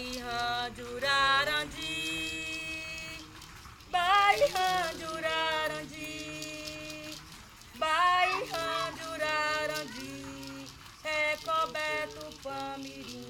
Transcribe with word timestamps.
Bayhan 0.00 0.72
Jurarandi, 0.76 1.92
Bairro 3.92 4.68
Jurarandi, 4.98 6.08
Bairro 7.78 8.64
Jurarandi, 8.96 10.14
é 11.04 11.36
coberto 11.44 12.24
Pamirim, 12.42 13.26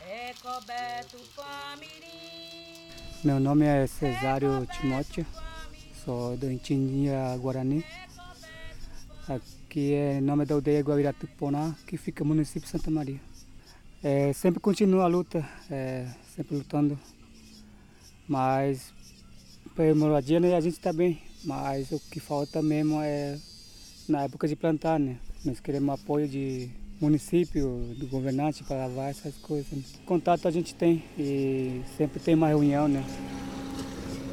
é 0.00 0.32
coberto 0.40 1.18
Pamirim. 1.34 2.92
Meu 3.24 3.40
nome 3.40 3.66
é 3.66 3.88
Cesário 3.88 4.62
é 4.62 4.66
Timóteo, 4.66 5.26
sou 6.04 6.36
do 6.36 6.48
Intindia 6.48 7.36
Guarani. 7.38 7.84
É 9.28 9.34
Aqui 9.34 9.92
é 9.92 10.20
nome 10.20 10.44
da 10.44 10.54
aldeia 10.54 10.82
Guaviratuponá, 10.82 11.74
que 11.84 11.96
fica 11.96 12.22
no 12.22 12.28
município 12.28 12.62
de 12.62 12.68
Santa 12.68 12.92
Maria. 12.92 13.29
É, 14.02 14.32
sempre 14.32 14.60
continua 14.60 15.04
a 15.04 15.06
luta, 15.06 15.46
é, 15.70 16.06
sempre 16.34 16.56
lutando, 16.56 16.98
mas 18.26 18.94
para 19.74 19.94
moradia 19.94 20.40
né, 20.40 20.56
a 20.56 20.60
gente 20.60 20.74
está 20.74 20.90
bem, 20.90 21.20
mas 21.44 21.92
o 21.92 22.00
que 22.10 22.18
falta 22.18 22.62
mesmo 22.62 23.00
é 23.02 23.38
na 24.08 24.22
época 24.22 24.48
de 24.48 24.56
plantar, 24.56 24.98
né? 24.98 25.18
Nós 25.44 25.60
queremos 25.60 25.94
apoio 25.94 26.26
de 26.26 26.70
município, 27.00 27.94
do 27.98 28.06
governante 28.06 28.64
para 28.64 28.86
lavar 28.86 29.10
essas 29.10 29.36
coisas. 29.36 29.70
Né? 29.70 29.82
Contato 30.06 30.48
a 30.48 30.50
gente 30.50 30.74
tem 30.74 31.04
e 31.18 31.82
sempre 31.96 32.20
tem 32.20 32.34
uma 32.34 32.48
reunião, 32.48 32.88
né? 32.88 33.04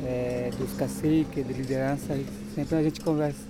É, 0.06 0.50
dos 0.58 0.73
caciques, 0.73 1.45
de 1.45 1.54
liderança, 1.54 2.18
sempre 2.56 2.76
a 2.76 2.84
gente 2.84 3.02
conversa. 3.02 3.44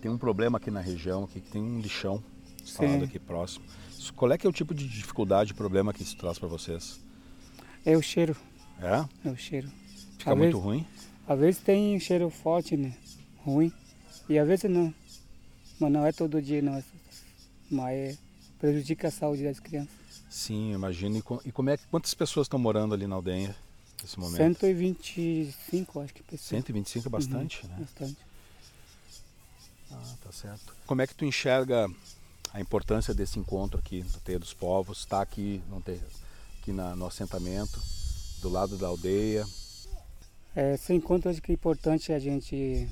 Tem 0.00 0.10
um 0.10 0.18
problema 0.18 0.58
aqui 0.58 0.70
na 0.70 0.80
região, 0.80 1.26
que 1.26 1.40
tem 1.40 1.60
um 1.60 1.80
lixão 1.80 2.22
instalado 2.62 3.04
aqui 3.04 3.18
próximo. 3.18 3.64
Qual 4.10 4.30
é 4.32 4.38
que 4.38 4.46
é 4.46 4.50
o 4.50 4.52
tipo 4.52 4.74
de 4.74 4.88
dificuldade, 4.88 5.54
problema 5.54 5.92
que 5.92 6.02
isso 6.02 6.16
traz 6.16 6.38
para 6.38 6.48
vocês? 6.48 7.00
É 7.84 7.96
o 7.96 8.02
cheiro. 8.02 8.36
É? 8.80 9.28
É 9.28 9.30
o 9.30 9.36
cheiro. 9.36 9.70
Fica 10.18 10.32
às 10.32 10.36
muito 10.36 10.52
vezes, 10.52 10.64
ruim? 10.64 10.86
Às 11.26 11.38
vezes 11.38 11.60
tem 11.60 11.96
um 11.96 12.00
cheiro 12.00 12.28
forte, 12.30 12.76
né? 12.76 12.94
Ruim. 13.44 13.72
E 14.28 14.38
às 14.38 14.46
vezes 14.46 14.70
não. 14.70 14.92
Mas 15.78 15.92
não 15.92 16.06
é 16.06 16.12
todo 16.12 16.40
dia, 16.42 16.60
não. 16.62 16.82
Mas 17.70 18.18
prejudica 18.58 19.08
a 19.08 19.10
saúde 19.10 19.44
das 19.44 19.60
crianças. 19.60 19.94
Sim, 20.28 20.72
imagino. 20.72 21.22
E 21.44 21.52
como 21.52 21.70
é 21.70 21.76
que 21.76 21.86
quantas 21.86 22.12
pessoas 22.14 22.46
estão 22.46 22.58
morando 22.58 22.94
ali 22.94 23.06
na 23.06 23.16
aldeia 23.16 23.54
nesse 24.02 24.18
momento? 24.18 24.36
125, 24.36 26.00
acho 26.00 26.14
que 26.14 26.22
pessoas. 26.22 26.48
125 26.48 27.08
é 27.08 27.10
bastante, 27.10 27.62
uhum, 27.62 27.68
né? 27.70 27.76
Bastante. 27.80 28.16
Ah, 29.92 30.14
tá 30.22 30.32
certo. 30.32 30.74
Como 30.86 31.00
é 31.00 31.06
que 31.06 31.14
tu 31.14 31.24
enxerga 31.24 31.88
a 32.52 32.60
importância 32.60 33.14
desse 33.14 33.38
encontro 33.38 33.78
aqui 33.78 34.02
no 34.02 34.20
Teia 34.20 34.38
dos 34.38 34.54
Povos, 34.54 34.98
estar 34.98 35.16
tá 35.16 35.22
aqui, 35.22 35.62
no, 35.68 35.82
aqui 36.60 36.72
na, 36.72 36.96
no 36.96 37.06
assentamento, 37.06 37.80
do 38.40 38.48
lado 38.48 38.76
da 38.76 38.86
aldeia? 38.86 39.46
É, 40.54 40.74
esse 40.74 40.92
encontro 40.94 41.30
acho 41.30 41.42
que 41.42 41.52
é 41.52 41.54
importante 41.54 42.12
a 42.12 42.18
gente 42.18 42.88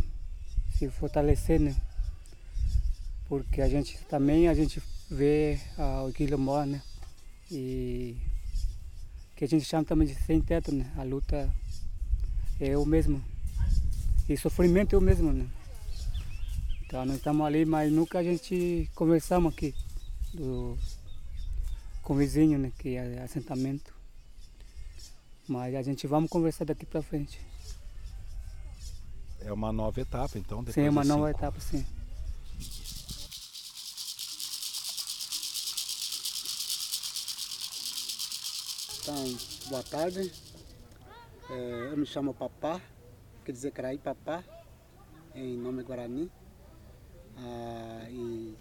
se 0.77 0.89
fortalecer, 0.91 1.61
né? 1.61 1.75
Porque 3.29 3.63
a 3.63 3.69
gente 3.69 3.99
também 4.05 4.49
a 4.49 4.55
gente 4.55 4.83
vê 5.11 5.59
ah, 5.79 6.05
o 6.07 6.13
Quilombo, 6.13 6.65
né? 6.65 6.83
E 7.51 8.17
que 9.35 9.45
a 9.45 9.49
gente 9.49 9.65
chama 9.65 9.85
também 9.85 10.07
de 10.07 10.15
sem 10.15 10.41
teto, 10.41 10.73
né? 10.73 10.91
A 10.97 11.03
luta 11.03 11.51
é 12.61 12.77
o 12.77 12.85
mesmo. 12.85 13.23
E 14.29 14.37
sofrimento 14.37 14.95
é 14.95 14.99
o 14.99 15.03
mesmo, 15.03 15.33
né? 15.33 15.47
Então 16.95 17.05
nós 17.05 17.17
estamos 17.17 17.45
ali, 17.45 17.65
mas 17.65 17.91
nunca 17.91 18.21
a 18.21 18.23
gente 18.23 18.89
conversamos 18.95 19.53
aqui 19.53 19.75
do, 20.33 20.79
com 22.05 22.15
o 22.15 22.17
vizinho, 22.17 22.57
né? 22.57 22.71
Que 22.79 22.95
é 22.95 23.21
assentamento. 23.21 23.93
Mas 25.49 25.75
a 25.75 25.83
gente 25.83 26.07
vamos 26.07 26.31
conversar 26.31 26.65
daqui 26.65 26.87
para 26.87 27.03
frente. 27.03 27.41
É 29.41 29.53
uma 29.53 29.73
nova 29.73 30.01
etapa, 30.01 30.39
então? 30.39 30.65
Sim, 30.67 30.83
é 30.83 30.89
uma 30.89 31.03
nova 31.03 31.27
cinco. 31.27 31.39
etapa, 31.41 31.59
sim. 31.59 31.85
Então, 39.03 39.37
boa 39.69 39.83
tarde. 39.83 40.33
É, 41.51 41.89
eu 41.91 41.97
me 41.97 42.07
chamo 42.07 42.33
Papá, 42.33 42.81
quer 43.45 43.51
dizer 43.51 43.73
Caraí 43.73 43.99
Papá, 43.99 44.45
em 45.35 45.57
nome 45.57 45.83
Guarani. 45.83 46.31
Ah, 47.37 48.07
e 48.11 48.57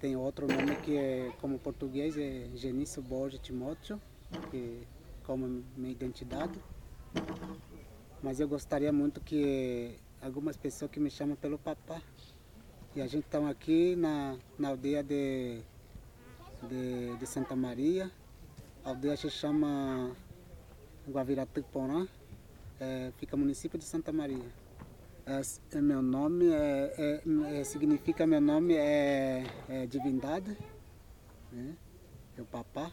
tem 0.00 0.16
outro 0.16 0.46
nome 0.46 0.76
que 0.76 0.96
é, 0.96 1.32
como 1.40 1.58
português, 1.58 2.16
é 2.16 2.48
Genício 2.54 3.00
Borges 3.02 3.40
Timóteo, 3.40 4.00
que 4.50 4.86
como 5.24 5.64
minha 5.76 5.92
identidade. 5.92 6.58
Mas 8.22 8.40
eu 8.40 8.48
gostaria 8.48 8.92
muito 8.92 9.20
que 9.20 9.98
algumas 10.20 10.56
pessoas 10.56 10.90
que 10.90 11.00
me 11.00 11.10
chamam 11.10 11.36
pelo 11.36 11.58
papá. 11.58 12.00
E 12.94 13.00
a 13.00 13.06
gente 13.06 13.24
está 13.24 13.46
aqui 13.48 13.94
na, 13.96 14.38
na 14.58 14.68
aldeia 14.68 15.02
de, 15.02 15.60
de, 16.62 17.16
de 17.16 17.26
Santa 17.26 17.54
Maria, 17.54 18.10
a 18.82 18.90
aldeia 18.90 19.16
se 19.16 19.28
chama 19.28 20.16
Guaviratuporã, 21.06 22.08
é, 22.80 23.12
fica 23.18 23.36
no 23.36 23.42
município 23.42 23.78
de 23.78 23.84
Santa 23.84 24.12
Maria. 24.12 24.44
É, 25.28 25.80
meu 25.80 26.00
nome 26.00 26.46
é, 26.52 26.94
é, 26.96 27.58
é, 27.58 27.64
significa 27.64 28.24
meu 28.24 28.40
nome 28.40 28.76
é, 28.76 29.44
é 29.68 29.84
divindade, 29.84 30.56
né? 31.50 31.76
é 32.38 32.42
o 32.42 32.44
papá. 32.44 32.92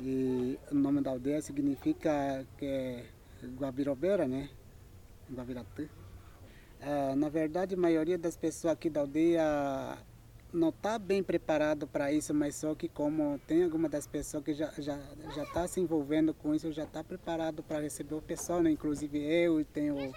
E 0.00 0.58
o 0.72 0.74
nome 0.74 1.00
da 1.00 1.12
aldeia 1.12 1.40
significa 1.40 2.44
que 2.58 2.66
é 2.66 3.04
Guabirobeira, 3.44 4.26
né? 4.26 4.50
Guaviratu. 5.32 5.88
É, 6.80 7.14
na 7.14 7.28
verdade, 7.28 7.76
a 7.76 7.78
maioria 7.78 8.18
das 8.18 8.36
pessoas 8.36 8.72
aqui 8.72 8.90
da 8.90 9.02
aldeia 9.02 9.96
não 10.52 10.70
está 10.70 10.98
bem 10.98 11.22
preparado 11.22 11.86
para 11.86 12.12
isso, 12.12 12.34
mas 12.34 12.56
só 12.56 12.74
que 12.74 12.88
como 12.88 13.38
tem 13.46 13.62
alguma 13.62 13.88
das 13.88 14.04
pessoas 14.04 14.42
que 14.42 14.52
já 14.52 14.72
já 14.78 14.98
já 15.32 15.44
está 15.44 15.68
se 15.68 15.78
envolvendo 15.80 16.34
com 16.34 16.52
isso, 16.52 16.72
já 16.72 16.82
está 16.82 17.04
preparado 17.04 17.62
para 17.62 17.78
receber 17.78 18.16
o 18.16 18.22
pessoal, 18.22 18.60
né? 18.60 18.72
Inclusive 18.72 19.16
eu 19.16 19.60
e 19.60 19.64
tenho 19.64 20.12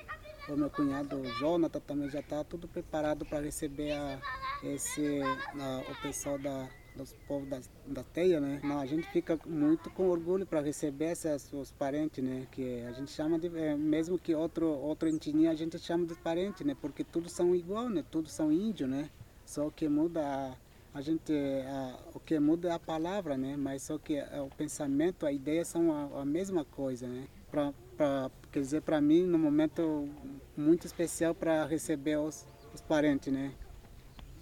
o, 0.49 0.55
meu 0.57 0.69
cunhado 0.69 1.23
Jonathan 1.39 1.79
também 1.79 2.09
já 2.09 2.19
está 2.19 2.43
tudo 2.43 2.67
preparado 2.67 3.25
para 3.25 3.39
receber 3.41 3.91
a, 3.91 4.19
esse 4.63 5.21
a, 5.21 5.91
o 5.91 6.01
pessoal 6.01 6.37
da 6.37 6.69
dos 6.95 7.13
povos 7.27 7.49
da, 7.49 7.59
da 7.87 8.03
teia, 8.03 8.39
né? 8.39 8.59
Não, 8.63 8.79
a 8.79 8.85
gente 8.85 9.07
fica 9.09 9.39
muito 9.45 9.89
com 9.89 10.09
orgulho 10.09 10.45
para 10.45 10.61
receber 10.61 11.11
esses 11.11 11.51
os 11.51 11.71
parentes, 11.71 12.23
né? 12.23 12.47
Que 12.51 12.81
a 12.81 12.91
gente 12.91 13.11
chama 13.11 13.39
de, 13.39 13.47
é, 13.57 13.75
mesmo 13.75 14.17
que 14.17 14.35
outro 14.35 14.67
outro 14.67 15.09
etnia 15.09 15.51
a 15.51 15.55
gente 15.55 15.77
chama 15.79 16.05
de 16.05 16.15
parente, 16.15 16.63
né? 16.63 16.75
Porque 16.79 17.03
todos 17.03 17.31
são 17.31 17.55
igual, 17.55 17.89
né? 17.89 18.03
Todos 18.09 18.31
são 18.31 18.51
índios, 18.51 18.89
né? 18.89 19.09
Só 19.45 19.69
que 19.69 19.87
muda 19.89 20.21
a, 20.21 20.97
a 20.97 21.01
gente, 21.01 21.33
a, 21.33 21.99
o 22.13 22.19
que 22.19 22.39
muda 22.39 22.69
é 22.69 22.71
a 22.71 22.79
palavra, 22.79 23.37
né? 23.37 23.57
Mas 23.57 23.83
só 23.83 23.97
que 23.97 24.19
a, 24.19 24.43
o 24.43 24.49
pensamento, 24.49 25.25
a 25.25 25.31
ideia 25.31 25.65
são 25.65 25.91
a, 25.91 26.21
a 26.21 26.25
mesma 26.25 26.63
coisa, 26.63 27.07
né? 27.07 27.27
Pra, 27.53 27.71
pra, 27.95 28.31
quer 28.51 28.61
dizer, 28.61 28.81
para 28.81 28.99
mim, 28.99 29.27
no 29.27 29.37
momento 29.37 30.09
muito 30.57 30.87
especial 30.87 31.35
para 31.35 31.67
receber 31.67 32.17
os, 32.17 32.47
os 32.73 32.81
parentes, 32.81 33.31
né? 33.31 33.53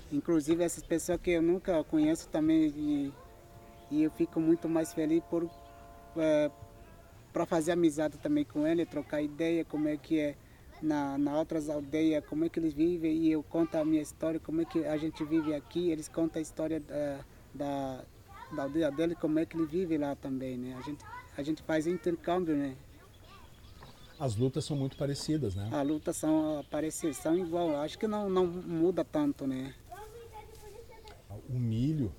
Inclusive 0.09 0.63
essas 0.63 0.81
pessoas 0.81 1.19
que 1.19 1.31
eu 1.31 1.41
nunca 1.41 1.83
conheço 1.83 2.29
também 2.29 2.67
e, 2.73 3.13
e 3.91 4.03
eu 4.03 4.11
fico 4.11 4.39
muito 4.39 4.69
mais 4.69 4.93
feliz 4.93 5.21
por 5.29 5.49
é, 6.15 6.49
para 7.33 7.45
fazer 7.45 7.73
amizade 7.73 8.17
também 8.17 8.45
com 8.45 8.65
ele, 8.65 8.85
trocar 8.85 9.21
ideia, 9.21 9.65
como 9.65 9.89
é 9.89 9.97
que 9.97 10.17
é 10.17 10.35
na, 10.81 11.17
na 11.17 11.37
outras 11.37 11.69
aldeias, 11.69 12.25
como 12.25 12.45
é 12.45 12.49
que 12.49 12.59
eles 12.59 12.73
vivem 12.73 13.17
e 13.17 13.29
eu 13.29 13.43
conto 13.43 13.75
a 13.75 13.83
minha 13.83 14.01
história, 14.01 14.39
como 14.39 14.61
é 14.61 14.65
que 14.65 14.85
a 14.85 14.95
gente 14.95 15.21
vive 15.25 15.53
aqui, 15.53 15.91
eles 15.91 16.07
contam 16.07 16.39
a 16.39 16.41
história 16.41 16.79
da, 16.79 17.19
da, 17.53 18.05
da 18.53 18.63
aldeia 18.63 18.89
dele, 18.89 19.15
como 19.15 19.37
é 19.37 19.45
que 19.45 19.57
ele 19.57 19.65
vive 19.65 19.97
lá 19.97 20.15
também, 20.15 20.57
né? 20.57 20.77
A 20.79 20.81
gente, 20.81 21.03
a 21.37 21.43
gente 21.43 21.61
faz 21.63 21.85
intercâmbio, 21.87 22.55
né? 22.55 22.73
As 24.21 24.35
lutas 24.35 24.65
são 24.65 24.77
muito 24.77 24.95
parecidas, 24.95 25.55
né? 25.55 25.67
As 25.71 25.87
lutas 25.87 26.15
são 26.15 26.63
parecidas, 26.69 27.17
são 27.17 27.35
igual, 27.35 27.75
acho 27.81 27.97
que 27.97 28.05
não, 28.05 28.29
não 28.29 28.45
muda 28.45 29.03
tanto, 29.03 29.47
né? 29.47 29.73
O 31.49 31.57
milho, 31.57 32.13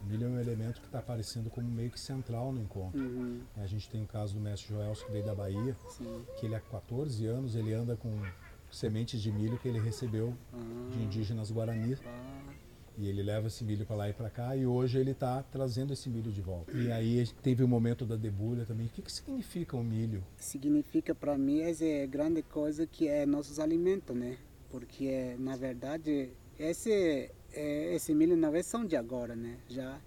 o 0.00 0.04
milho 0.04 0.26
é 0.26 0.28
um 0.30 0.40
elemento 0.40 0.80
que 0.80 0.86
está 0.86 0.98
aparecendo 0.98 1.48
como 1.50 1.68
meio 1.68 1.92
que 1.92 2.00
central 2.00 2.50
no 2.50 2.60
encontro. 2.60 3.00
Uhum. 3.00 3.40
A 3.56 3.68
gente 3.68 3.88
tem 3.88 4.02
o 4.02 4.06
caso 4.06 4.34
do 4.34 4.40
mestre 4.40 4.74
Joel, 4.74 4.94
que 4.94 5.12
veio 5.12 5.24
da 5.24 5.32
Bahia, 5.32 5.76
Sim. 5.90 6.24
que 6.40 6.46
ele 6.46 6.56
há 6.56 6.60
14 6.60 7.24
anos 7.24 7.54
ele 7.54 7.72
anda 7.72 7.94
com 7.94 8.20
sementes 8.68 9.22
de 9.22 9.30
milho 9.30 9.56
que 9.56 9.68
ele 9.68 9.78
recebeu 9.78 10.34
uhum. 10.52 10.90
de 10.90 11.04
indígenas 11.04 11.52
guaranis. 11.52 12.00
Ah. 12.04 12.63
E 12.96 13.08
ele 13.08 13.22
leva 13.22 13.48
esse 13.48 13.64
milho 13.64 13.84
para 13.84 13.96
lá 13.96 14.08
e 14.08 14.12
para 14.12 14.30
cá 14.30 14.56
e 14.56 14.64
hoje 14.64 14.98
ele 14.98 15.10
está 15.10 15.42
trazendo 15.42 15.92
esse 15.92 16.08
milho 16.08 16.30
de 16.30 16.40
volta. 16.40 16.72
E 16.72 16.92
aí 16.92 17.26
teve 17.42 17.64
o 17.64 17.68
momento 17.68 18.04
da 18.04 18.14
debulha 18.14 18.64
também. 18.64 18.86
O 18.86 18.88
que, 18.90 19.02
que 19.02 19.12
significa 19.12 19.76
o 19.76 19.82
milho? 19.82 20.22
Significa 20.36 21.14
para 21.14 21.36
mim 21.36 21.60
é 21.60 22.06
grande 22.06 22.42
coisa 22.42 22.86
que 22.86 23.08
é 23.08 23.26
nossos 23.26 23.58
alimentos, 23.58 24.16
né? 24.16 24.38
Porque 24.70 25.34
na 25.38 25.56
verdade 25.56 26.30
esse 26.58 27.30
é, 27.54 27.94
esse 27.94 28.12
milho 28.14 28.36
não 28.36 28.54
é 28.54 28.62
só 28.62 28.82
de 28.84 28.96
agora, 28.96 29.34
né? 29.34 29.56
Já, 29.68 30.00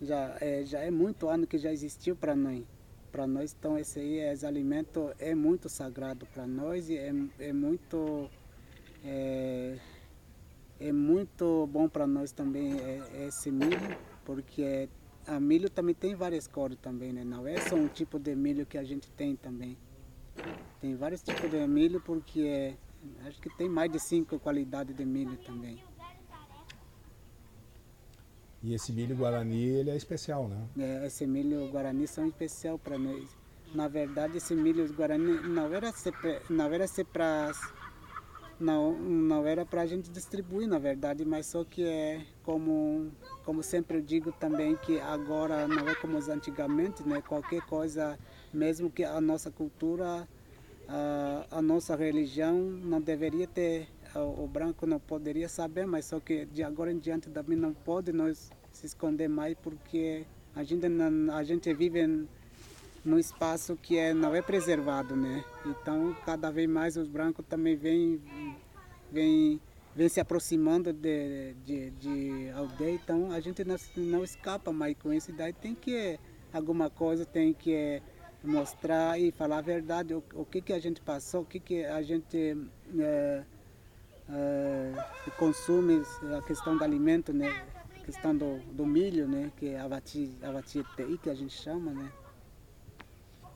já, 0.00 0.36
é, 0.40 0.64
já 0.64 0.78
é 0.80 0.90
muito 0.90 1.28
ano 1.28 1.46
que 1.46 1.58
já 1.58 1.72
existiu 1.72 2.14
para 2.16 2.34
nós. 2.34 2.62
Para 3.10 3.26
nós, 3.26 3.54
então, 3.58 3.78
esse 3.78 4.00
aí, 4.00 4.20
esse 4.20 4.46
alimento 4.46 5.12
é 5.18 5.34
muito 5.34 5.68
sagrado 5.68 6.24
para 6.26 6.46
nós 6.46 6.88
e 6.88 6.96
é, 6.96 7.12
é 7.38 7.52
muito... 7.52 8.30
É, 9.04 9.76
é 10.88 10.92
muito 10.92 11.68
bom 11.68 11.88
para 11.88 12.06
nós 12.06 12.32
também 12.32 12.78
é, 12.80 13.00
é 13.14 13.26
esse 13.28 13.50
milho, 13.50 13.96
porque 14.24 14.62
é, 14.62 14.88
a 15.26 15.38
milho 15.38 15.70
também 15.70 15.94
tem 15.94 16.14
várias 16.14 16.48
cores 16.48 16.76
também, 16.82 17.12
né? 17.12 17.22
Não 17.24 17.46
é 17.46 17.60
só 17.60 17.76
um 17.76 17.86
tipo 17.86 18.18
de 18.18 18.34
milho 18.34 18.66
que 18.66 18.76
a 18.76 18.82
gente 18.82 19.08
tem 19.10 19.36
também. 19.36 19.78
Tem 20.80 20.96
vários 20.96 21.22
tipos 21.22 21.48
de 21.48 21.66
milho 21.68 22.00
porque 22.00 22.40
é, 22.40 22.76
acho 23.28 23.40
que 23.40 23.48
tem 23.56 23.68
mais 23.68 23.92
de 23.92 24.00
cinco 24.00 24.40
qualidades 24.40 24.96
de 24.96 25.04
milho 25.04 25.36
também. 25.36 25.78
E 28.60 28.74
esse 28.74 28.92
milho 28.92 29.16
guarani 29.16 29.64
ele 29.64 29.90
é 29.90 29.96
especial, 29.96 30.48
né? 30.48 30.66
É, 30.78 31.06
esse 31.06 31.26
milho 31.26 31.68
guarani 31.70 32.08
são 32.08 32.26
especial 32.26 32.78
para 32.78 32.98
nós. 32.98 33.36
Na 33.72 33.88
verdade, 33.88 34.36
esse 34.36 34.54
milho 34.54 34.92
guarani 34.92 35.40
não 35.48 35.72
era 35.72 35.92
não 36.50 36.64
era 36.66 36.84
para 37.12 37.52
não, 38.62 38.92
não 38.92 39.46
era 39.46 39.66
para 39.66 39.82
a 39.82 39.86
gente 39.86 40.08
distribuir, 40.10 40.68
na 40.68 40.78
verdade, 40.78 41.24
mas 41.24 41.46
só 41.46 41.64
que 41.64 41.84
é 41.84 42.24
como, 42.44 43.10
como 43.44 43.62
sempre 43.62 43.98
eu 43.98 44.00
digo 44.00 44.32
também 44.32 44.76
que 44.76 45.00
agora 45.00 45.66
não 45.66 45.88
é 45.88 45.94
como 45.94 46.16
antigamente, 46.18 47.06
né? 47.06 47.20
Qualquer 47.20 47.62
coisa, 47.62 48.18
mesmo 48.54 48.88
que 48.88 49.04
a 49.04 49.20
nossa 49.20 49.50
cultura, 49.50 50.28
a, 50.88 51.46
a 51.50 51.62
nossa 51.62 51.96
religião 51.96 52.56
não 52.56 53.00
deveria 53.00 53.46
ter, 53.46 53.88
o, 54.14 54.46
branco 54.46 54.86
não 54.86 55.00
poderia 55.00 55.48
saber, 55.48 55.86
mas 55.86 56.04
só 56.04 56.20
que 56.20 56.46
de 56.46 56.62
agora 56.62 56.92
em 56.92 56.98
diante 56.98 57.28
também 57.30 57.58
não 57.58 57.74
pode 57.74 58.12
nós 58.12 58.50
se 58.70 58.86
esconder 58.86 59.28
mais 59.28 59.56
porque 59.60 60.24
a 60.54 60.62
gente, 60.62 60.86
a 61.32 61.42
gente 61.42 61.74
vive 61.74 62.26
num 63.04 63.18
espaço 63.18 63.76
que 63.76 63.98
é, 63.98 64.14
não 64.14 64.34
é 64.34 64.40
preservado, 64.40 65.16
né? 65.16 65.44
Então, 65.66 66.16
cada 66.24 66.50
vez 66.50 66.68
mais 66.68 66.96
os 66.96 67.08
brancos 67.08 67.44
também 67.48 67.76
vêm 67.76 68.20
vem, 69.12 69.60
vem 69.94 70.08
se 70.08 70.18
aproximando 70.18 70.92
de, 70.92 71.54
de, 71.64 71.90
de 71.90 72.50
aldeia, 72.56 72.94
então 72.94 73.30
a 73.30 73.38
gente 73.40 73.62
não, 73.64 73.76
não 73.96 74.24
escapa 74.24 74.72
mais 74.72 74.96
com 74.96 75.12
isso, 75.12 75.32
daí 75.32 75.52
tem 75.52 75.74
que, 75.74 76.18
alguma 76.52 76.88
coisa 76.88 77.26
tem 77.26 77.52
que 77.52 78.02
mostrar 78.42 79.20
e 79.20 79.30
falar 79.30 79.58
a 79.58 79.62
verdade, 79.62 80.14
o, 80.14 80.24
o 80.34 80.44
que, 80.44 80.62
que 80.62 80.72
a 80.72 80.78
gente 80.78 81.00
passou, 81.00 81.42
o 81.42 81.44
que, 81.44 81.60
que 81.60 81.84
a 81.84 82.02
gente 82.02 82.56
é, 82.98 83.44
é, 84.30 84.92
consome, 85.38 86.02
a 86.36 86.42
questão 86.42 86.76
do 86.76 86.82
alimento, 86.82 87.32
né? 87.32 87.64
a 88.00 88.04
questão 88.04 88.34
do, 88.34 88.58
do 88.72 88.86
milho, 88.86 89.28
né? 89.28 89.52
que 89.56 89.68
é 89.68 89.78
a 89.78 90.02
que 91.22 91.30
a 91.30 91.34
gente 91.34 91.52
chama, 91.52 91.92
né? 91.92 92.10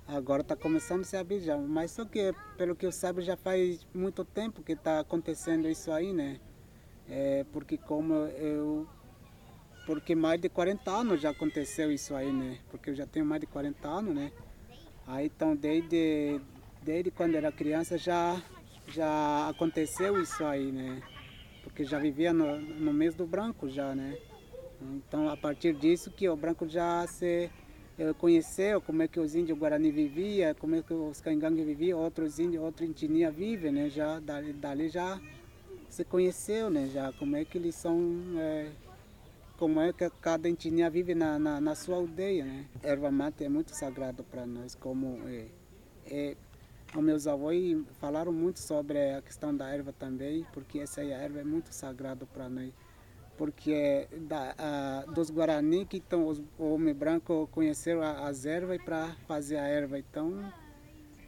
Agora 0.09 0.43
está 0.43 0.55
começando 0.55 1.01
a 1.01 1.05
se 1.05 1.17
abrir 1.17 1.41
já, 1.41 1.57
mas 1.59 1.91
só 1.91 2.05
que, 2.05 2.33
pelo 2.57 2.77
que 2.77 2.87
eu 2.87 2.93
saiba, 2.93 3.21
já 3.21 3.37
faz 3.37 3.85
muito 3.93 4.25
tempo 4.25 4.63
que 4.63 4.73
está 4.73 5.01
acontecendo 5.01 5.69
isso 5.69 5.91
aí, 5.91 6.13
né? 6.13 6.39
É, 7.09 7.45
porque 7.53 7.77
como 7.77 8.15
eu... 8.15 8.87
Porque 9.85 10.15
mais 10.15 10.41
de 10.41 10.49
40 10.49 10.91
anos 10.91 11.21
já 11.21 11.31
aconteceu 11.31 11.91
isso 11.91 12.15
aí, 12.15 12.33
né? 12.33 12.59
Porque 12.71 12.91
eu 12.91 12.95
já 12.95 13.05
tenho 13.05 13.27
mais 13.27 13.41
de 13.41 13.49
40 13.49 13.89
anos, 13.89 14.15
né? 14.15 14.31
Aí 15.09 15.27
então, 15.27 15.57
desde, 15.57 16.41
desde 16.83 17.11
quando 17.11 17.35
era 17.35 17.51
criança 17.51 17.99
já, 17.99 18.41
já 18.89 19.49
aconteceu 19.49 20.23
isso 20.23 20.45
aí, 20.45 20.71
né? 20.71 21.03
Porque 21.65 21.83
já 21.83 21.99
vivia 21.99 22.33
no, 22.33 22.59
no 22.59 22.93
mês 22.93 23.17
do 23.17 23.27
branco 23.27 23.69
já, 23.69 23.93
né? 23.93 24.17
Então, 24.81 25.29
a 25.29 25.37
partir 25.37 25.75
disso 25.75 26.13
que 26.13 26.29
o 26.29 26.37
branco 26.37 26.69
já 26.69 27.05
se 27.09 27.51
conheceu 28.19 28.81
como 28.81 29.03
é 29.03 29.09
que 29.09 29.19
os 29.19 29.35
índios 29.35 29.59
Guarani 29.59 29.91
viviam, 29.91 30.55
como 30.55 30.75
é 30.77 30.83
que 30.83 30.93
os 30.93 31.21
cangangue 31.21 31.65
viviam, 31.65 31.99
outros 31.99 32.39
índios, 32.39 32.63
outros 32.63 32.89
etnia 32.89 33.31
vivem, 33.31 33.73
né? 33.73 33.89
Já 33.89 34.21
dali, 34.21 34.53
dali 34.53 34.89
já 34.89 35.19
se 35.89 36.05
conheceu, 36.05 36.69
né? 36.69 36.89
Já 36.93 37.13
como 37.13 37.37
é 37.37 37.45
que 37.45 37.57
eles 37.57 37.75
são, 37.75 37.99
é, 38.37 38.71
como 39.57 39.81
é 39.81 39.95
que 39.95 40.11
cada 40.21 40.49
etnia 40.49 40.91
vive 40.91 41.15
na, 41.15 41.39
na, 41.39 41.59
na, 41.59 41.75
sua 41.75 41.97
aldeia, 41.97 42.45
né? 42.45 42.67
Erva 42.83 43.11
mate 43.11 43.45
é 43.45 43.49
muito 43.49 43.75
sagrado 43.75 44.23
para 44.25 44.45
nós, 44.45 44.75
como 44.75 45.19
é, 45.27 45.47
é, 46.07 46.37
os 46.95 47.03
meus 47.03 47.27
avós 47.27 47.79
falaram 47.99 48.33
muito 48.33 48.61
sobre 48.61 49.15
a 49.15 49.23
questão 49.23 49.57
da 49.57 49.69
erva 49.71 49.95
também, 49.99 50.47
porque 50.53 50.81
essa 50.81 51.03
erva 51.03 51.41
é 51.41 51.45
muito 51.45 51.73
sagrada 51.73 52.27
para 52.27 52.47
nós 52.49 52.71
porque 53.37 54.09
da, 54.29 54.55
a, 54.59 55.13
dos 55.13 55.31
Guarani 55.31 55.85
que 55.85 55.99
então, 55.99 56.27
os 56.27 56.43
homens 56.59 56.97
brancos 56.97 57.49
conheceram 57.51 58.03
as 58.03 58.47
ervas 58.47 58.83
para 58.83 59.09
fazer 59.27 59.57
a 59.57 59.67
erva. 59.67 59.99
Então, 59.99 60.53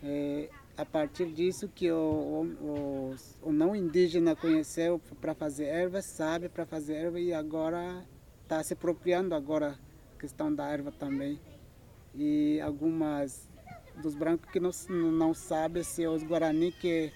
é, 0.02 0.48
a 0.76 0.84
partir 0.84 1.26
disso 1.32 1.68
que 1.68 1.90
o, 1.90 2.46
o, 2.60 3.16
o, 3.42 3.52
não 3.52 3.74
indígena 3.74 4.34
conheceu 4.36 5.00
para 5.20 5.34
fazer 5.34 5.64
erva, 5.64 6.00
sabe 6.00 6.48
para 6.48 6.64
fazer 6.64 6.94
erva 6.94 7.20
e 7.20 7.32
agora 7.32 8.04
está 8.42 8.62
se 8.62 8.72
apropriando 8.72 9.34
agora 9.34 9.78
questão 10.18 10.54
da 10.54 10.68
erva 10.68 10.92
também. 10.92 11.38
E 12.14 12.60
algumas 12.60 13.48
dos 14.02 14.14
brancos 14.14 14.50
que 14.50 14.60
não, 14.60 14.70
não 14.88 15.34
sabem 15.34 15.82
se 15.82 16.06
os 16.06 16.22
Guarani 16.22 16.72
que 16.72 17.12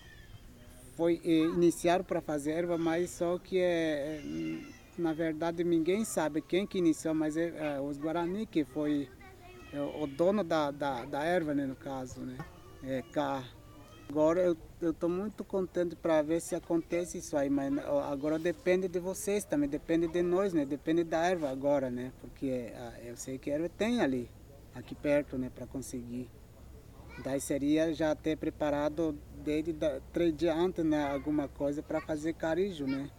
foi 0.97 1.21
eh, 1.25 1.47
iniciaram 1.55 2.05
para 2.05 2.21
fazer 2.21 2.53
erva, 2.53 2.77
mas 2.77 3.11
só 3.11 3.39
que 3.39 3.59
é, 3.59 4.21
é 4.21 4.82
na 4.99 5.13
verdade 5.13 5.65
ninguém 5.65 6.05
sabe 6.05 6.43
quem 6.43 6.67
que 6.67 6.79
iniciou, 6.79 7.15
mas 7.15 7.37
é, 7.37 7.77
é 7.77 7.81
os 7.81 7.97
Guarani 7.99 8.47
que 8.47 8.65
foi 8.65 9.09
é, 9.73 9.81
o 9.81 10.07
dono 10.07 10.45
da, 10.45 10.71
da, 10.71 11.05
da 11.05 11.25
erva, 11.25 11.55
né, 11.55 11.65
no 11.65 11.75
caso, 11.75 12.21
né? 12.21 12.37
É, 12.83 13.03
cá. 13.11 13.43
Agora 14.09 14.43
eu 14.43 14.57
estou 14.91 15.09
muito 15.09 15.43
contente 15.43 15.97
para 15.97 16.21
ver 16.21 16.41
se 16.41 16.55
acontece 16.55 17.17
isso 17.17 17.35
aí, 17.35 17.49
mas 17.49 17.73
agora 18.11 18.39
depende 18.39 18.87
de 18.87 18.99
vocês 18.99 19.45
também, 19.45 19.67
depende 19.67 20.07
de 20.09 20.21
nós, 20.21 20.53
né? 20.53 20.67
Depende 20.67 21.03
da 21.03 21.25
erva 21.25 21.49
agora, 21.49 21.91
né? 21.91 22.13
Porque 22.21 22.47
é, 22.47 23.01
eu 23.07 23.17
sei 23.17 23.39
que 23.39 23.51
a 23.51 23.55
erva 23.55 23.71
tem 23.71 24.03
ali, 24.03 24.31
aqui 24.75 24.95
perto, 24.95 25.39
né, 25.39 25.51
para 25.55 25.67
conseguir. 25.67 26.29
Daí 27.25 27.41
seria 27.41 27.95
já 27.95 28.15
ter 28.15 28.37
preparado 28.37 29.17
desde 29.43 29.75
três 30.13 30.37
dias 30.37 30.57
antes, 30.57 30.85
né, 30.85 31.11
alguma 31.11 31.49
coisa 31.49 31.83
para 31.83 32.01
fazer 32.01 32.35
carijo, 32.35 32.87
né? 32.87 33.11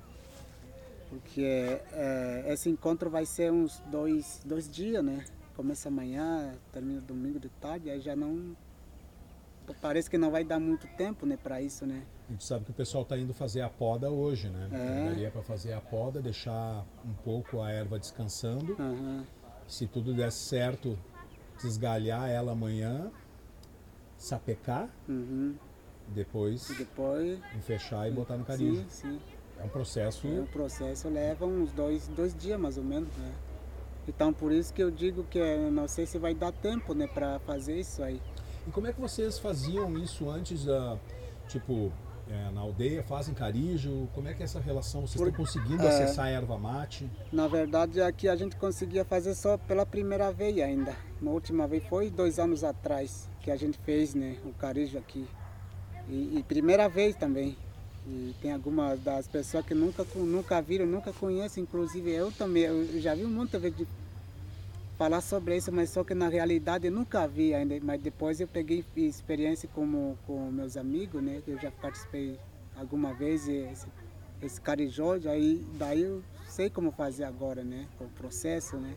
Porque 1.13 1.79
é, 1.91 2.43
esse 2.48 2.70
encontro 2.70 3.10
vai 3.10 3.25
ser 3.25 3.51
uns 3.51 3.79
dois, 3.91 4.41
dois 4.43 4.70
dias, 4.70 5.03
né? 5.03 5.24
Começa 5.55 5.88
amanhã, 5.88 6.53
termina 6.72 7.00
domingo 7.01 7.39
de 7.39 7.50
tarde, 7.50 7.89
aí 7.89 8.00
já 8.01 8.15
não. 8.15 8.55
Parece 9.79 10.10
que 10.10 10.17
não 10.17 10.32
vai 10.32 10.43
dar 10.43 10.60
muito 10.60 10.88
tempo 10.98 11.25
né, 11.25 11.38
para 11.38 11.62
isso, 11.62 11.86
né? 11.86 12.03
A 12.27 12.32
gente 12.32 12.43
sabe 12.43 12.65
que 12.65 12.72
o 12.72 12.74
pessoal 12.74 13.03
está 13.03 13.17
indo 13.17 13.34
fazer 13.34 13.62
a 13.62 13.70
poda 13.70 14.10
hoje, 14.10 14.50
né? 14.50 14.70
É. 14.72 15.10
Daria 15.10 15.32
para 15.32 15.43
fazer 15.43 15.74
a 15.74 15.79
poda, 15.79 16.22
deixar 16.22 16.86
um 17.05 17.13
pouco 17.13 17.62
a 17.62 17.72
erva 17.72 18.00
descansando. 18.00 18.75
Uhum. 18.77 19.24
Se 19.67 19.88
tudo 19.88 20.13
der 20.13 20.32
certo, 20.32 20.98
desgalhar 21.62 22.29
ela 22.29 22.51
amanhã, 22.51 23.10
sapecar, 24.17 24.89
uhum. 25.08 25.55
depois, 26.08 26.67
depois 26.77 27.39
fechar 27.62 28.10
e 28.10 28.12
botar 28.12 28.36
no 28.36 28.43
carinho. 28.43 28.86
Sim, 28.89 29.20
sim. 29.20 29.20
É 29.63 29.65
um 29.65 29.70
processo. 29.70 30.27
É, 30.27 30.39
o 30.41 30.46
processo 30.46 31.10
leva 31.10 31.46
uns 31.46 31.72
dois, 31.72 32.08
dois 32.10 32.36
dias 32.36 32.60
mais 32.60 32.77
ou 32.77 32.84
menos, 32.84 33.10
né? 33.15 33.32
Então 34.08 34.34
por 34.34 34.51
isso 34.51 34.74
que 34.74 34.84
eu 34.84 34.91
digo 34.91 35.24
que 35.24 35.39
não 35.72 35.88
sei 35.88 36.05
se 36.05 36.17
vai 36.17 36.34
dar 36.34 36.51
tempo, 36.51 36.93
né, 36.93 37.08
para 37.08 37.39
fazer 37.39 37.79
isso 37.79 38.03
aí. 38.03 38.22
E 38.67 38.72
como 38.72 38.88
é 38.88 38.93
que 38.93 39.00
vocês 39.00 39.39
faziam 39.39 39.98
isso 39.98 40.29
antes 40.29 40.65
da, 40.65 40.98
tipo, 41.48 41.91
é, 42.29 42.51
na 42.51 42.62
aldeia, 42.62 43.03
fazem 43.03 43.34
carijo? 43.34 44.10
Como 44.13 44.27
é 44.27 44.34
que 44.34 44.41
é 44.41 44.46
essa 44.46 44.60
relação? 44.60 45.01
Vocês 45.01 45.15
por, 45.15 45.29
estão 45.29 45.46
conseguindo 45.46 45.84
é, 45.84 45.88
acessar 45.88 46.25
a 46.25 46.29
erva 46.29 46.58
mate? 46.58 47.10
Na 47.32 47.48
verdade, 47.48 48.01
aqui 48.01 48.27
a 48.27 48.36
gente 48.36 48.58
conseguia 48.58 49.05
fazer 49.05 49.36
só 49.36 49.58
pela 49.58 49.86
primeira 49.86 50.32
vez 50.32 50.58
ainda. 50.60 50.96
Na 51.22 51.32
última 51.32 51.67
vez 51.67 51.84
foi 51.86 52.10
dois 52.10 52.39
anos 52.39 52.63
atrás 52.63 53.29
que 53.41 53.50
a 53.50 53.55
gente 53.55 53.77
fez, 53.79 54.13
né, 54.13 54.38
o 54.46 54.53
carijo 54.53 54.98
aqui. 54.98 55.25
E, 56.10 56.39
e 56.39 56.43
primeira 56.43 56.89
vez 56.89 57.15
também. 57.15 57.58
E 58.05 58.36
tem 58.41 58.51
algumas 58.51 59.00
das 59.00 59.27
pessoas 59.27 59.65
que 59.65 59.74
nunca, 59.74 60.05
nunca 60.15 60.62
viram, 60.62 60.86
nunca 60.86 61.13
conhecem, 61.13 61.63
inclusive 61.63 62.12
eu 62.12 62.31
também, 62.31 62.63
eu 62.63 63.00
já 63.00 63.15
vi 63.15 63.24
muita 63.24 63.57
vez 63.57 63.75
de 63.75 63.88
falar 64.98 65.22
sobre 65.22 65.55
isso, 65.55 65.72
mas 65.72 65.89
só 65.89 66.03
que 66.03 66.13
na 66.13 66.27
realidade 66.27 66.88
eu 66.88 66.91
nunca 66.91 67.25
vi 67.27 67.53
ainda, 67.53 67.79
mas 67.81 68.01
depois 68.01 68.41
eu 68.41 68.48
peguei 68.48 68.83
experiência 68.95 69.69
com, 69.74 70.15
com 70.27 70.51
meus 70.51 70.75
amigos, 70.75 71.24
né, 71.24 71.41
eu 71.48 71.57
já 71.57 71.72
participei 71.72 72.38
alguma 72.75 73.13
vez 73.13 73.48
esse, 73.48 73.88
esse 74.41 74.60
carijó, 74.60 75.13
aí 75.25 75.65
daí 75.77 76.01
eu 76.01 76.22
sei 76.48 76.69
como 76.69 76.91
fazer 76.91 77.24
agora, 77.24 77.63
né, 77.63 77.88
o 78.01 78.05
processo, 78.10 78.75
né. 78.75 78.95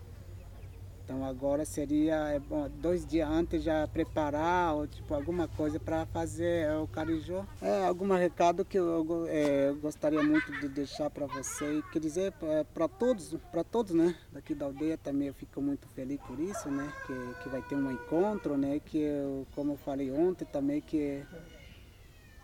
Então 1.06 1.24
agora 1.24 1.64
seria 1.64 2.16
é 2.30 2.40
bom, 2.40 2.68
dois 2.82 3.06
dias 3.06 3.30
antes 3.30 3.62
já 3.62 3.86
preparar 3.86 4.74
ou 4.74 4.88
tipo 4.88 5.14
alguma 5.14 5.46
coisa 5.46 5.78
para 5.78 6.04
fazer 6.06 6.66
é, 6.66 6.76
o 6.76 6.88
carijó. 6.88 7.46
É 7.62 7.86
algum 7.86 8.12
recado 8.12 8.64
que 8.64 8.76
eu, 8.76 9.24
é, 9.28 9.68
eu 9.68 9.76
gostaria 9.76 10.20
muito 10.20 10.50
de 10.60 10.68
deixar 10.68 11.08
para 11.08 11.26
você. 11.26 11.80
Quer 11.92 12.00
dizer 12.00 12.34
para 12.74 12.88
todos, 12.88 13.36
para 13.52 13.62
todos, 13.62 13.94
né? 13.94 14.16
Daqui 14.32 14.52
da 14.52 14.66
aldeia 14.66 14.98
também 14.98 15.28
eu 15.28 15.34
fico 15.34 15.62
muito 15.62 15.86
feliz 15.90 16.18
por 16.26 16.40
isso, 16.40 16.68
né? 16.68 16.92
Que, 17.06 17.42
que 17.44 17.48
vai 17.50 17.62
ter 17.62 17.76
um 17.76 17.92
encontro, 17.92 18.56
né? 18.56 18.80
Que 18.84 18.98
eu, 18.98 19.46
como 19.54 19.74
eu 19.74 19.76
falei 19.76 20.10
ontem 20.10 20.44
também 20.44 20.80
que 20.80 21.22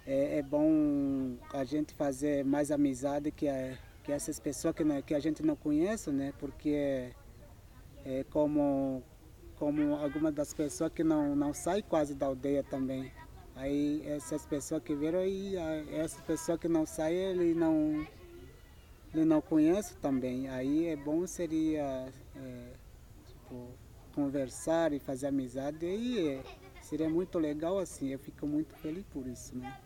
é, 0.06 0.38
é 0.38 0.42
bom 0.42 1.34
a 1.52 1.64
gente 1.64 1.94
fazer 1.94 2.44
mais 2.44 2.70
amizade 2.70 3.32
que, 3.32 3.48
é, 3.48 3.76
que 4.04 4.12
essas 4.12 4.38
pessoas 4.38 4.72
que, 4.72 4.84
que 5.02 5.14
a 5.14 5.20
gente 5.20 5.42
não 5.42 5.56
conhece, 5.56 6.12
né? 6.12 6.32
Porque 6.38 7.10
é, 8.04 8.24
como, 8.30 9.02
como 9.56 9.96
algumas 9.96 10.34
das 10.34 10.52
pessoas 10.52 10.92
que 10.92 11.04
não, 11.04 11.34
não 11.36 11.52
saem 11.52 11.82
quase 11.82 12.14
da 12.14 12.26
aldeia 12.26 12.62
também. 12.62 13.12
Aí 13.54 14.02
essas 14.06 14.46
pessoas 14.46 14.82
que 14.82 14.94
viram 14.94 15.24
e 15.24 15.56
essa 15.92 16.20
pessoa 16.22 16.56
que 16.56 16.68
não 16.68 16.86
sai, 16.86 17.14
ele 17.14 17.54
não, 17.54 18.06
ele 19.12 19.24
não 19.24 19.40
conhece 19.40 19.94
também. 19.96 20.48
Aí 20.48 20.86
é 20.86 20.96
bom 20.96 21.26
seria 21.26 22.08
é, 22.34 22.72
tipo, 23.26 23.68
conversar 24.14 24.92
e 24.92 24.98
fazer 24.98 25.26
amizade 25.26 25.84
e 25.84 26.28
é, 26.28 26.42
seria 26.80 27.08
muito 27.08 27.38
legal 27.38 27.78
assim. 27.78 28.08
Eu 28.08 28.18
fico 28.18 28.46
muito 28.46 28.74
feliz 28.76 29.04
por 29.12 29.26
isso, 29.26 29.56
né? 29.56 29.78